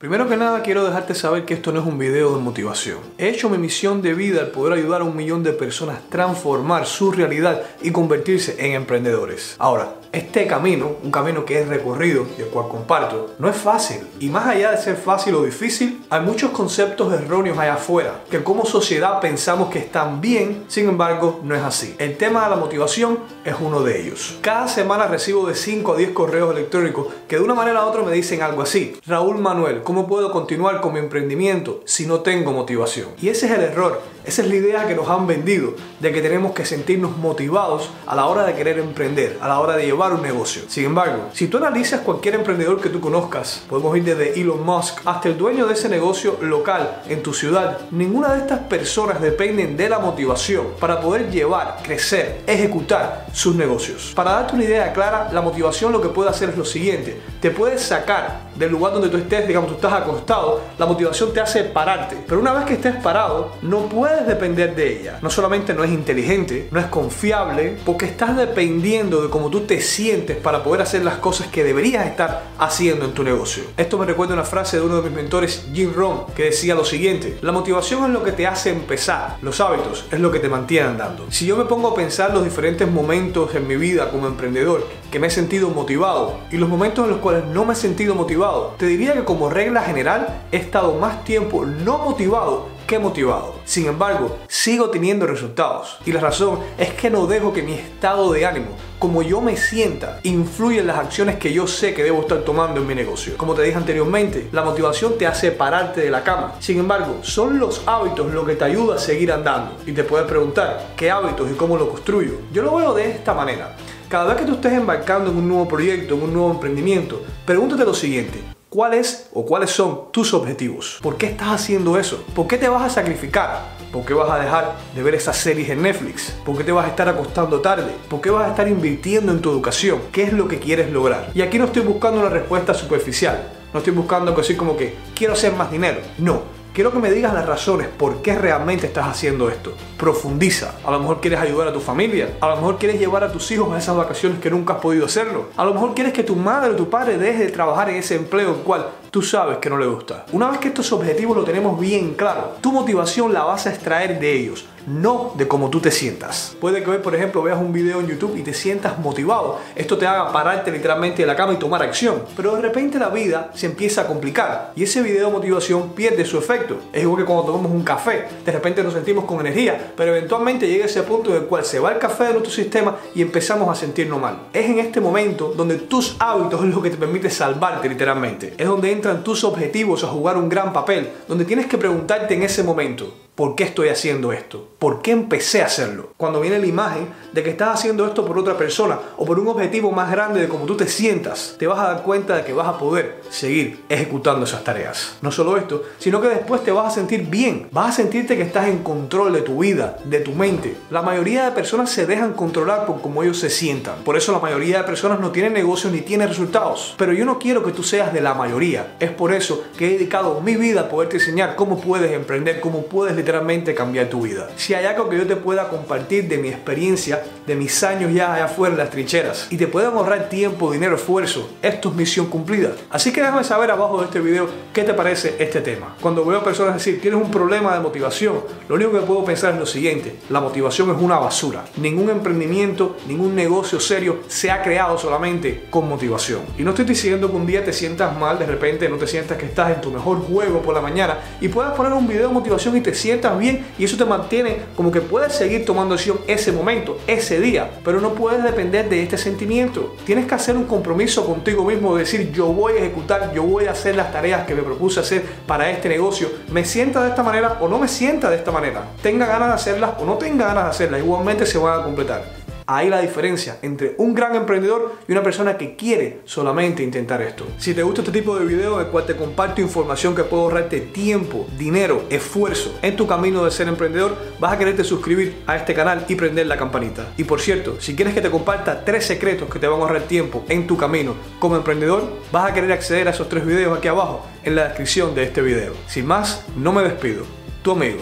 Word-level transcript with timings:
Primero 0.00 0.28
que 0.28 0.36
nada 0.36 0.62
quiero 0.62 0.84
dejarte 0.84 1.12
saber 1.12 1.44
que 1.44 1.54
esto 1.54 1.72
no 1.72 1.80
es 1.80 1.86
un 1.86 1.98
video 1.98 2.36
de 2.36 2.40
motivación. 2.40 3.00
He 3.18 3.30
hecho 3.30 3.50
mi 3.50 3.58
misión 3.58 4.00
de 4.00 4.14
vida 4.14 4.42
al 4.42 4.52
poder 4.52 4.78
ayudar 4.78 5.00
a 5.00 5.04
un 5.04 5.16
millón 5.16 5.42
de 5.42 5.52
personas 5.52 5.98
a 5.98 6.08
transformar 6.08 6.86
su 6.86 7.10
realidad 7.10 7.64
y 7.82 7.90
convertirse 7.90 8.64
en 8.64 8.74
emprendedores. 8.74 9.56
Ahora, 9.58 9.94
este 10.12 10.46
camino, 10.46 10.92
un 11.02 11.10
camino 11.10 11.44
que 11.44 11.60
es 11.60 11.68
recorrido 11.68 12.26
y 12.38 12.42
el 12.42 12.48
cual 12.48 12.68
comparto, 12.68 13.34
no 13.38 13.48
es 13.48 13.56
fácil. 13.56 14.06
Y 14.20 14.28
más 14.28 14.46
allá 14.46 14.70
de 14.70 14.78
ser 14.78 14.96
fácil 14.96 15.34
o 15.34 15.42
difícil, 15.42 16.00
hay 16.10 16.20
muchos 16.20 16.52
conceptos 16.52 17.12
erróneos 17.12 17.58
allá 17.58 17.74
afuera 17.74 18.20
que 18.30 18.42
como 18.42 18.64
sociedad 18.64 19.20
pensamos 19.20 19.68
que 19.68 19.80
están 19.80 20.20
bien, 20.20 20.64
sin 20.68 20.88
embargo 20.88 21.40
no 21.42 21.54
es 21.56 21.62
así. 21.62 21.96
El 21.98 22.16
tema 22.16 22.44
de 22.44 22.50
la 22.50 22.56
motivación 22.56 23.18
es 23.44 23.56
uno 23.60 23.82
de 23.82 24.00
ellos. 24.00 24.38
Cada 24.42 24.68
semana 24.68 25.08
recibo 25.08 25.46
de 25.46 25.56
5 25.56 25.92
a 25.92 25.96
10 25.96 26.10
correos 26.12 26.52
electrónicos 26.52 27.08
que 27.26 27.36
de 27.36 27.42
una 27.42 27.54
manera 27.54 27.84
u 27.84 27.88
otra 27.88 28.02
me 28.02 28.12
dicen 28.12 28.42
algo 28.42 28.62
así. 28.62 28.96
Raúl 29.04 29.38
Manuel, 29.38 29.82
¿cómo 29.88 30.06
puedo 30.06 30.30
continuar 30.30 30.82
con 30.82 30.92
mi 30.92 30.98
emprendimiento 30.98 31.80
si 31.86 32.04
no 32.04 32.20
tengo 32.20 32.52
motivación? 32.52 33.08
Y 33.22 33.30
ese 33.30 33.46
es 33.46 33.52
el 33.52 33.62
error. 33.62 34.02
Esa 34.28 34.42
es 34.42 34.48
la 34.48 34.56
idea 34.56 34.86
que 34.86 34.94
nos 34.94 35.08
han 35.08 35.26
vendido, 35.26 35.72
de 36.00 36.12
que 36.12 36.20
tenemos 36.20 36.52
que 36.52 36.66
sentirnos 36.66 37.16
motivados 37.16 37.88
a 38.06 38.14
la 38.14 38.26
hora 38.26 38.44
de 38.44 38.54
querer 38.54 38.78
emprender, 38.78 39.38
a 39.40 39.48
la 39.48 39.58
hora 39.58 39.74
de 39.74 39.86
llevar 39.86 40.12
un 40.12 40.20
negocio. 40.20 40.60
Sin 40.68 40.84
embargo, 40.84 41.30
si 41.32 41.48
tú 41.48 41.56
analizas 41.56 42.02
cualquier 42.02 42.34
emprendedor 42.34 42.78
que 42.78 42.90
tú 42.90 43.00
conozcas, 43.00 43.62
podemos 43.70 43.96
ir 43.96 44.04
desde 44.04 44.38
Elon 44.38 44.62
Musk 44.66 45.00
hasta 45.06 45.30
el 45.30 45.38
dueño 45.38 45.66
de 45.66 45.72
ese 45.72 45.88
negocio 45.88 46.36
local 46.42 47.00
en 47.08 47.22
tu 47.22 47.32
ciudad, 47.32 47.78
ninguna 47.90 48.34
de 48.34 48.40
estas 48.40 48.58
personas 48.58 49.22
dependen 49.22 49.78
de 49.78 49.88
la 49.88 49.98
motivación 49.98 50.66
para 50.78 51.00
poder 51.00 51.30
llevar, 51.30 51.78
crecer, 51.82 52.42
ejecutar 52.46 53.28
sus 53.32 53.54
negocios. 53.54 54.12
Para 54.14 54.32
darte 54.32 54.56
una 54.56 54.64
idea 54.64 54.92
clara, 54.92 55.30
la 55.32 55.40
motivación 55.40 55.90
lo 55.90 56.02
que 56.02 56.10
puede 56.10 56.28
hacer 56.28 56.50
es 56.50 56.58
lo 56.58 56.66
siguiente, 56.66 57.18
te 57.40 57.50
puede 57.50 57.78
sacar 57.78 58.48
del 58.56 58.72
lugar 58.72 58.92
donde 58.92 59.08
tú 59.08 59.16
estés, 59.16 59.48
digamos, 59.48 59.70
estás 59.78 59.92
acostado, 59.92 60.60
la 60.76 60.86
motivación 60.86 61.32
te 61.32 61.40
hace 61.40 61.64
pararte. 61.64 62.16
Pero 62.26 62.40
una 62.40 62.52
vez 62.52 62.64
que 62.64 62.74
estés 62.74 62.96
parado, 62.96 63.52
no 63.62 63.88
puedes 63.88 64.26
depender 64.26 64.74
de 64.74 65.00
ella. 65.00 65.18
No 65.22 65.30
solamente 65.30 65.72
no 65.72 65.84
es 65.84 65.90
inteligente, 65.90 66.68
no 66.70 66.80
es 66.80 66.86
confiable, 66.86 67.78
porque 67.84 68.06
estás 68.06 68.36
dependiendo 68.36 69.22
de 69.22 69.30
cómo 69.30 69.48
tú 69.50 69.60
te 69.60 69.80
sientes 69.80 70.36
para 70.36 70.62
poder 70.62 70.82
hacer 70.82 71.04
las 71.04 71.18
cosas 71.18 71.46
que 71.46 71.64
deberías 71.64 72.06
estar 72.06 72.42
haciendo 72.58 73.04
en 73.04 73.12
tu 73.12 73.22
negocio. 73.22 73.64
Esto 73.76 73.98
me 73.98 74.06
recuerda 74.06 74.34
una 74.34 74.44
frase 74.44 74.78
de 74.78 74.84
uno 74.84 74.96
de 74.96 75.02
mis 75.02 75.12
mentores, 75.12 75.66
Jim 75.72 75.92
Rohn, 75.94 76.26
que 76.34 76.44
decía 76.44 76.74
lo 76.74 76.84
siguiente: 76.84 77.38
La 77.40 77.52
motivación 77.52 78.04
es 78.04 78.10
lo 78.10 78.24
que 78.24 78.32
te 78.32 78.46
hace 78.46 78.70
empezar, 78.70 79.36
los 79.42 79.60
hábitos 79.60 80.06
es 80.10 80.20
lo 80.20 80.30
que 80.30 80.40
te 80.40 80.48
mantiene 80.48 80.88
andando. 80.88 81.26
Si 81.30 81.46
yo 81.46 81.56
me 81.56 81.64
pongo 81.64 81.88
a 81.88 81.94
pensar 81.94 82.34
los 82.34 82.44
diferentes 82.44 82.90
momentos 82.90 83.54
en 83.54 83.66
mi 83.66 83.76
vida 83.76 84.10
como 84.10 84.26
emprendedor 84.26 84.84
que 85.10 85.18
me 85.18 85.28
he 85.28 85.30
sentido 85.30 85.70
motivado 85.70 86.38
y 86.50 86.56
los 86.56 86.68
momentos 86.68 87.04
en 87.04 87.10
los 87.10 87.20
cuales 87.20 87.44
no 87.46 87.64
me 87.64 87.72
he 87.72 87.76
sentido 87.76 88.14
motivado, 88.14 88.74
te 88.78 88.86
diría 88.86 89.14
que 89.14 89.24
como 89.24 89.50
regla 89.50 89.82
general 89.82 90.42
he 90.52 90.56
estado 90.56 90.94
más 90.94 91.24
tiempo 91.24 91.64
no 91.64 91.98
motivado 91.98 92.78
que 92.88 92.98
motivado. 92.98 93.56
Sin 93.66 93.86
embargo, 93.86 94.38
sigo 94.48 94.88
teniendo 94.88 95.26
resultados. 95.26 95.98
Y 96.06 96.12
la 96.12 96.20
razón 96.20 96.60
es 96.78 96.94
que 96.94 97.10
no 97.10 97.26
dejo 97.26 97.52
que 97.52 97.62
mi 97.62 97.74
estado 97.74 98.32
de 98.32 98.46
ánimo, 98.46 98.68
como 98.98 99.20
yo 99.20 99.42
me 99.42 99.58
sienta, 99.58 100.20
influya 100.22 100.80
en 100.80 100.86
las 100.86 100.98
acciones 100.98 101.36
que 101.36 101.52
yo 101.52 101.66
sé 101.66 101.92
que 101.92 102.02
debo 102.02 102.22
estar 102.22 102.38
tomando 102.38 102.80
en 102.80 102.86
mi 102.86 102.94
negocio. 102.94 103.36
Como 103.36 103.52
te 103.52 103.62
dije 103.62 103.76
anteriormente, 103.76 104.48
la 104.52 104.64
motivación 104.64 105.18
te 105.18 105.26
hace 105.26 105.52
pararte 105.52 106.00
de 106.00 106.10
la 106.10 106.24
cama. 106.24 106.54
Sin 106.60 106.78
embargo, 106.78 107.18
son 107.20 107.58
los 107.58 107.82
hábitos 107.86 108.32
lo 108.32 108.46
que 108.46 108.56
te 108.56 108.64
ayuda 108.64 108.96
a 108.96 108.98
seguir 108.98 109.32
andando. 109.32 109.76
Y 109.86 109.92
te 109.92 110.02
puedes 110.02 110.26
preguntar, 110.26 110.94
¿qué 110.96 111.10
hábitos 111.10 111.50
y 111.50 111.54
cómo 111.54 111.76
lo 111.76 111.90
construyo? 111.90 112.38
Yo 112.54 112.62
lo 112.62 112.74
veo 112.74 112.94
de 112.94 113.10
esta 113.10 113.34
manera. 113.34 113.76
Cada 114.08 114.32
vez 114.32 114.38
que 114.38 114.46
tú 114.46 114.54
estés 114.54 114.72
embarcando 114.72 115.30
en 115.30 115.36
un 115.36 115.46
nuevo 115.46 115.68
proyecto, 115.68 116.14
en 116.14 116.22
un 116.22 116.32
nuevo 116.32 116.50
emprendimiento, 116.50 117.20
pregúntate 117.44 117.84
lo 117.84 117.92
siguiente. 117.92 118.42
¿Cuáles 118.70 119.28
o 119.34 119.44
cuáles 119.44 119.68
son 119.68 120.10
tus 120.12 120.32
objetivos? 120.32 120.98
¿Por 121.02 121.18
qué 121.18 121.26
estás 121.26 121.48
haciendo 121.48 121.98
eso? 121.98 122.24
¿Por 122.34 122.46
qué 122.46 122.56
te 122.56 122.70
vas 122.70 122.84
a 122.84 122.88
sacrificar? 122.88 123.64
¿Por 123.92 124.06
qué 124.06 124.14
vas 124.14 124.30
a 124.30 124.38
dejar 124.38 124.76
de 124.94 125.02
ver 125.02 125.14
esas 125.14 125.36
series 125.36 125.68
en 125.68 125.82
Netflix? 125.82 126.34
¿Por 126.46 126.56
qué 126.56 126.64
te 126.64 126.72
vas 126.72 126.86
a 126.86 126.88
estar 126.88 127.06
acostando 127.06 127.60
tarde? 127.60 127.92
¿Por 128.08 128.22
qué 128.22 128.30
vas 128.30 128.46
a 128.46 128.50
estar 128.50 128.66
invirtiendo 128.66 129.30
en 129.30 129.42
tu 129.42 129.50
educación? 129.50 130.00
¿Qué 130.10 130.22
es 130.22 130.32
lo 130.32 130.48
que 130.48 130.58
quieres 130.58 130.90
lograr? 130.90 131.30
Y 131.34 131.42
aquí 131.42 131.58
no 131.58 131.66
estoy 131.66 131.82
buscando 131.82 132.20
una 132.20 132.30
respuesta 132.30 132.72
superficial. 132.72 133.46
No 133.74 133.80
estoy 133.80 133.92
buscando 133.92 134.34
así 134.40 134.56
como 134.56 134.74
que 134.74 134.94
quiero 135.14 135.34
hacer 135.34 135.52
más 135.52 135.70
dinero. 135.70 136.00
No, 136.16 136.40
Quiero 136.78 136.92
que 136.92 137.00
me 137.00 137.10
digas 137.10 137.34
las 137.34 137.44
razones 137.44 137.88
por 137.88 138.22
qué 138.22 138.36
realmente 138.36 138.86
estás 138.86 139.08
haciendo 139.08 139.48
esto. 139.48 139.72
Profundiza. 139.96 140.76
A 140.84 140.92
lo 140.92 141.00
mejor 141.00 141.20
quieres 141.20 141.40
ayudar 141.40 141.66
a 141.66 141.72
tu 141.72 141.80
familia. 141.80 142.36
A 142.40 142.50
lo 142.50 142.54
mejor 142.54 142.78
quieres 142.78 143.00
llevar 143.00 143.24
a 143.24 143.32
tus 143.32 143.50
hijos 143.50 143.74
a 143.74 143.78
esas 143.78 143.96
vacaciones 143.96 144.38
que 144.38 144.48
nunca 144.48 144.74
has 144.74 144.80
podido 144.80 145.06
hacerlo. 145.06 145.46
A 145.56 145.64
lo 145.64 145.74
mejor 145.74 145.92
quieres 145.96 146.12
que 146.12 146.22
tu 146.22 146.36
madre 146.36 146.70
o 146.70 146.76
tu 146.76 146.88
padre 146.88 147.18
deje 147.18 147.46
de 147.46 147.50
trabajar 147.50 147.90
en 147.90 147.96
ese 147.96 148.14
empleo 148.14 148.50
el 148.50 148.58
cual 148.58 148.90
tú 149.10 149.22
sabes 149.22 149.58
que 149.58 149.70
no 149.70 149.78
le 149.78 149.86
gusta. 149.86 150.26
Una 150.32 150.50
vez 150.50 150.58
que 150.58 150.68
estos 150.68 150.92
objetivos 150.92 151.36
lo 151.36 151.44
tenemos 151.44 151.78
bien 151.78 152.14
claro, 152.14 152.56
tu 152.60 152.72
motivación 152.72 153.32
la 153.32 153.44
vas 153.44 153.66
a 153.66 153.70
extraer 153.70 154.18
de 154.18 154.32
ellos 154.32 154.66
no 154.88 155.32
de 155.36 155.46
cómo 155.46 155.70
tú 155.70 155.80
te 155.80 155.90
sientas. 155.90 156.56
Puede 156.60 156.82
que 156.82 156.90
hoy, 156.90 156.98
por 156.98 157.14
ejemplo, 157.14 157.42
veas 157.42 157.60
un 157.60 157.72
video 157.72 158.00
en 158.00 158.06
YouTube 158.06 158.36
y 158.36 158.42
te 158.42 158.54
sientas 158.54 158.98
motivado. 158.98 159.58
Esto 159.76 159.98
te 159.98 160.06
haga 160.06 160.32
pararte 160.32 160.70
literalmente 160.70 161.22
de 161.22 161.26
la 161.26 161.36
cama 161.36 161.52
y 161.52 161.56
tomar 161.56 161.82
acción. 161.82 162.22
Pero 162.36 162.56
de 162.56 162.62
repente 162.62 162.98
la 162.98 163.10
vida 163.10 163.50
se 163.54 163.66
empieza 163.66 164.02
a 164.02 164.06
complicar 164.06 164.72
y 164.74 164.84
ese 164.84 165.02
video 165.02 165.26
de 165.26 165.32
motivación 165.32 165.90
pierde 165.90 166.24
su 166.24 166.38
efecto. 166.38 166.78
Es 166.92 167.02
igual 167.02 167.22
que 167.22 167.26
cuando 167.26 167.44
tomamos 167.44 167.70
un 167.70 167.82
café. 167.82 168.26
De 168.44 168.52
repente 168.52 168.82
nos 168.82 168.94
sentimos 168.94 169.24
con 169.24 169.40
energía, 169.40 169.92
pero 169.96 170.14
eventualmente 170.14 170.66
llega 170.66 170.86
ese 170.86 171.02
punto 171.02 171.30
en 171.30 171.42
el 171.42 171.48
cual 171.48 171.64
se 171.64 171.78
va 171.78 171.92
el 171.92 171.98
café 171.98 172.24
de 172.24 172.32
nuestro 172.32 172.52
sistema 172.52 172.96
y 173.14 173.22
empezamos 173.22 173.68
a 173.68 173.74
sentirnos 173.74 174.20
mal. 174.20 174.48
Es 174.52 174.66
en 174.66 174.78
este 174.78 175.00
momento 175.00 175.52
donde 175.56 175.76
tus 175.76 176.16
hábitos 176.18 176.64
es 176.64 176.74
lo 176.74 176.82
que 176.82 176.90
te 176.90 176.96
permite 176.96 177.30
salvarte 177.30 177.88
literalmente. 177.88 178.54
Es 178.56 178.66
donde 178.66 178.90
tus 179.16 179.44
objetivos 179.44 180.04
a 180.04 180.08
jugar 180.08 180.36
un 180.36 180.48
gran 180.48 180.72
papel, 180.72 181.08
donde 181.26 181.44
tienes 181.44 181.66
que 181.66 181.78
preguntarte 181.78 182.34
en 182.34 182.42
ese 182.42 182.62
momento, 182.62 183.12
¿Por 183.38 183.54
qué 183.54 183.62
estoy 183.62 183.88
haciendo 183.88 184.32
esto? 184.32 184.66
¿Por 184.80 185.00
qué 185.00 185.12
empecé 185.12 185.62
a 185.62 185.66
hacerlo? 185.66 186.10
Cuando 186.16 186.40
viene 186.40 186.58
la 186.58 186.66
imagen 186.66 187.06
de 187.32 187.44
que 187.44 187.50
estás 187.50 187.72
haciendo 187.72 188.04
esto 188.04 188.24
por 188.26 188.36
otra 188.36 188.58
persona 188.58 188.98
o 189.16 189.24
por 189.24 189.38
un 189.38 189.46
objetivo 189.46 189.92
más 189.92 190.10
grande 190.10 190.40
de 190.40 190.48
cómo 190.48 190.66
tú 190.66 190.76
te 190.76 190.88
sientas, 190.88 191.54
te 191.56 191.68
vas 191.68 191.78
a 191.78 191.92
dar 191.92 192.02
cuenta 192.02 192.34
de 192.34 192.42
que 192.42 192.52
vas 192.52 192.66
a 192.66 192.78
poder 192.78 193.20
seguir 193.30 193.84
ejecutando 193.88 194.44
esas 194.44 194.64
tareas. 194.64 195.18
No 195.22 195.30
solo 195.30 195.56
esto, 195.56 195.84
sino 196.00 196.20
que 196.20 196.26
después 196.26 196.64
te 196.64 196.72
vas 196.72 196.88
a 196.88 196.90
sentir 196.96 197.26
bien. 197.28 197.68
Vas 197.70 197.90
a 197.90 198.02
sentirte 198.02 198.36
que 198.36 198.42
estás 198.42 198.66
en 198.66 198.78
control 198.82 199.32
de 199.32 199.42
tu 199.42 199.60
vida, 199.60 199.98
de 200.04 200.18
tu 200.18 200.32
mente. 200.32 200.76
La 200.90 201.02
mayoría 201.02 201.44
de 201.44 201.52
personas 201.52 201.90
se 201.90 202.06
dejan 202.06 202.32
controlar 202.32 202.86
por 202.86 203.00
cómo 203.00 203.22
ellos 203.22 203.38
se 203.38 203.50
sientan. 203.50 204.02
Por 204.02 204.16
eso 204.16 204.32
la 204.32 204.40
mayoría 204.40 204.78
de 204.78 204.84
personas 204.84 205.20
no 205.20 205.30
tienen 205.30 205.52
negocios 205.52 205.92
ni 205.92 206.00
tienen 206.00 206.26
resultados. 206.26 206.96
Pero 206.98 207.12
yo 207.12 207.24
no 207.24 207.38
quiero 207.38 207.62
que 207.62 207.70
tú 207.70 207.84
seas 207.84 208.12
de 208.12 208.20
la 208.20 208.34
mayoría. 208.34 208.96
Es 208.98 209.12
por 209.12 209.32
eso 209.32 209.62
que 209.78 209.86
he 209.86 209.90
dedicado 209.90 210.40
mi 210.40 210.56
vida 210.56 210.80
a 210.80 210.88
poderte 210.88 211.18
enseñar 211.18 211.54
cómo 211.54 211.80
puedes 211.80 212.10
emprender, 212.10 212.58
cómo 212.58 212.86
puedes 212.86 213.14
literalmente 213.28 213.74
cambiar 213.74 214.06
tu 214.06 214.22
vida. 214.22 214.48
Si 214.56 214.72
hay 214.72 214.86
algo 214.86 215.06
que 215.06 215.18
yo 215.18 215.26
te 215.26 215.36
pueda 215.36 215.68
compartir 215.68 216.28
de 216.28 216.38
mi 216.38 216.48
experiencia, 216.48 217.22
de 217.46 217.56
mis 217.56 217.82
años 217.82 218.10
ya 218.14 218.32
allá 218.32 218.46
afuera 218.46 218.72
en 218.72 218.78
las 218.78 218.88
trincheras 218.88 219.48
y 219.50 219.58
te 219.58 219.66
puedan 219.66 219.92
ahorrar 219.92 220.30
tiempo, 220.30 220.72
dinero, 220.72 220.96
esfuerzo, 220.96 221.50
esto 221.60 221.90
es 221.90 221.94
misión 221.94 222.26
cumplida. 222.26 222.70
Así 222.88 223.12
que 223.12 223.20
déjame 223.20 223.44
saber 223.44 223.70
abajo 223.70 223.98
de 223.98 224.06
este 224.06 224.20
video 224.20 224.48
qué 224.72 224.82
te 224.82 224.94
parece 224.94 225.36
este 225.38 225.60
tema. 225.60 225.94
Cuando 226.00 226.24
veo 226.24 226.42
personas 226.42 226.72
decir, 226.72 227.02
tienes 227.02 227.20
un 227.20 227.30
problema 227.30 227.74
de 227.74 227.80
motivación, 227.80 228.40
lo 228.66 228.76
único 228.76 228.92
que 228.92 229.00
puedo 229.00 229.22
pensar 229.26 229.52
es 229.52 229.60
lo 229.60 229.66
siguiente, 229.66 230.16
la 230.30 230.40
motivación 230.40 230.90
es 230.90 230.96
una 230.98 231.18
basura. 231.18 231.66
Ningún 231.76 232.08
emprendimiento, 232.08 232.96
ningún 233.06 233.34
negocio 233.34 233.78
serio 233.78 234.20
se 234.28 234.50
ha 234.50 234.62
creado 234.62 234.96
solamente 234.96 235.66
con 235.68 235.86
motivación. 235.86 236.40
Y 236.56 236.62
no 236.62 236.70
estoy 236.70 236.86
diciendo 236.86 237.28
que 237.30 237.36
un 237.36 237.44
día 237.44 237.62
te 237.62 237.74
sientas 237.74 238.16
mal, 238.16 238.38
de 238.38 238.46
repente 238.46 238.88
no 238.88 238.96
te 238.96 239.06
sientas 239.06 239.36
que 239.36 239.44
estás 239.44 239.70
en 239.70 239.82
tu 239.82 239.90
mejor 239.90 240.22
juego 240.22 240.62
por 240.62 240.74
la 240.74 240.80
mañana 240.80 241.18
y 241.42 241.48
puedas 241.48 241.74
poner 241.74 241.92
un 241.92 242.08
video 242.08 242.28
de 242.28 242.32
motivación 242.32 242.74
y 242.74 242.80
te 242.80 242.94
sientas 242.94 243.17
estás 243.18 243.38
bien 243.38 243.66
y 243.78 243.84
eso 243.84 243.96
te 243.96 244.04
mantiene 244.04 244.56
como 244.76 244.90
que 244.90 245.00
puedes 245.00 245.34
seguir 245.34 245.64
tomando 245.64 245.94
acción 245.94 246.18
ese 246.26 246.52
momento, 246.52 246.98
ese 247.06 247.40
día, 247.40 247.70
pero 247.84 248.00
no 248.00 248.14
puedes 248.14 248.42
depender 248.42 248.88
de 248.88 249.02
este 249.02 249.18
sentimiento. 249.18 249.94
Tienes 250.04 250.26
que 250.26 250.34
hacer 250.34 250.56
un 250.56 250.64
compromiso 250.64 251.26
contigo 251.26 251.64
mismo 251.64 251.94
de 251.94 252.04
decir 252.04 252.32
yo 252.32 252.46
voy 252.46 252.74
a 252.74 252.76
ejecutar, 252.76 253.32
yo 253.34 253.42
voy 253.42 253.66
a 253.66 253.72
hacer 253.72 253.96
las 253.96 254.12
tareas 254.12 254.46
que 254.46 254.54
me 254.54 254.62
propuse 254.62 255.00
hacer 255.00 255.22
para 255.46 255.70
este 255.70 255.88
negocio. 255.88 256.28
Me 256.50 256.64
sienta 256.64 257.02
de 257.02 257.10
esta 257.10 257.22
manera 257.22 257.58
o 257.60 257.68
no 257.68 257.78
me 257.78 257.88
sienta 257.88 258.30
de 258.30 258.36
esta 258.36 258.50
manera. 258.50 258.84
Tenga 259.02 259.26
ganas 259.26 259.48
de 259.48 259.54
hacerlas 259.54 259.90
o 260.00 260.04
no 260.04 260.14
tenga 260.14 260.46
ganas 260.46 260.64
de 260.64 260.70
hacerlas, 260.70 261.00
igualmente 261.00 261.46
se 261.46 261.58
van 261.58 261.80
a 261.80 261.82
completar. 261.84 262.47
Ahí 262.70 262.90
la 262.90 263.00
diferencia 263.00 263.56
entre 263.62 263.94
un 263.96 264.14
gran 264.14 264.34
emprendedor 264.34 264.96
y 265.08 265.12
una 265.12 265.22
persona 265.22 265.56
que 265.56 265.74
quiere 265.74 266.20
solamente 266.26 266.82
intentar 266.82 267.22
esto. 267.22 267.46
Si 267.56 267.72
te 267.72 267.82
gusta 267.82 268.02
este 268.02 268.12
tipo 268.12 268.38
de 268.38 268.44
video 268.44 268.78
en 268.78 268.84
el 268.84 268.92
cual 268.92 269.06
te 269.06 269.16
comparto 269.16 269.62
información 269.62 270.14
que 270.14 270.22
puede 270.22 270.42
ahorrarte 270.42 270.80
tiempo, 270.82 271.46
dinero, 271.56 272.04
esfuerzo 272.10 272.78
en 272.82 272.94
tu 272.94 273.06
camino 273.06 273.42
de 273.42 273.52
ser 273.52 273.68
emprendedor, 273.68 274.14
vas 274.38 274.52
a 274.52 274.58
quererte 274.58 274.84
suscribir 274.84 275.42
a 275.46 275.56
este 275.56 275.72
canal 275.72 276.04
y 276.08 276.14
prender 276.14 276.46
la 276.46 276.58
campanita. 276.58 277.08
Y 277.16 277.24
por 277.24 277.40
cierto, 277.40 277.80
si 277.80 277.96
quieres 277.96 278.12
que 278.12 278.20
te 278.20 278.30
comparta 278.30 278.84
tres 278.84 279.06
secretos 279.06 279.48
que 279.48 279.58
te 279.58 279.66
van 279.66 279.80
a 279.80 279.84
ahorrar 279.84 280.02
tiempo 280.02 280.44
en 280.50 280.66
tu 280.66 280.76
camino 280.76 281.14
como 281.38 281.56
emprendedor, 281.56 282.06
vas 282.30 282.50
a 282.50 282.52
querer 282.52 282.72
acceder 282.72 283.08
a 283.08 283.12
esos 283.12 283.30
tres 283.30 283.46
videos 283.46 283.78
aquí 283.78 283.88
abajo 283.88 284.26
en 284.44 284.56
la 284.56 284.64
descripción 284.64 285.14
de 285.14 285.22
este 285.22 285.40
video. 285.40 285.72
Sin 285.86 286.04
más, 286.04 286.44
no 286.54 286.74
me 286.74 286.82
despido. 286.82 287.24
Tu 287.62 287.70
amigo, 287.70 288.00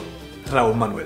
Raúl 0.50 0.74
Manuel. 0.74 1.04